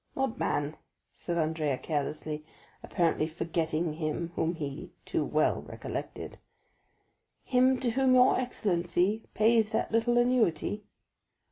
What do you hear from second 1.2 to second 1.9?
Andrea